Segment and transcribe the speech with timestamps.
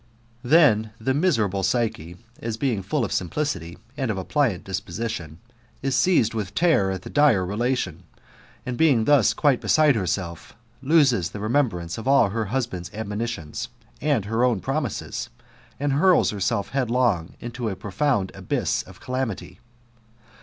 [0.41, 5.37] Then the miserable Psyche, as being full of simplicity, and of a pliant disposition,
[5.83, 8.01] is seized with terror at the dire relation,
[8.65, 13.67] and being thus quite beside herself, loses the remembrance of all her husband's admonitions
[14.01, 15.29] and her own promises,
[15.79, 19.59] and hurls herself headlong into the profound abyss of calamity.